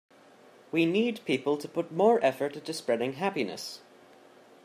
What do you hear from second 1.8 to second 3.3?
more effort into spreading